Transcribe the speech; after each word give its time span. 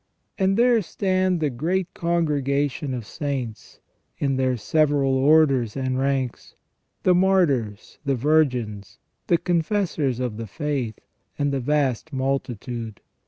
And 0.39 0.57
there 0.57 0.81
stand 0.81 1.41
the 1.41 1.51
great 1.51 1.93
congregation 1.93 2.95
of 2.95 3.05
saints, 3.05 3.79
in 4.17 4.35
their 4.35 4.57
several 4.57 5.13
orders 5.13 5.77
and 5.77 5.99
ranks: 5.99 6.55
the 7.03 7.13
martyrs, 7.13 7.99
the 8.03 8.15
virgins, 8.15 8.97
the 9.27 9.37
confessors 9.37 10.19
of 10.19 10.37
the 10.37 10.47
faith, 10.47 10.97
and 11.37 11.51
the 11.51 11.59
vast 11.59 12.11
multitude. 12.13 12.99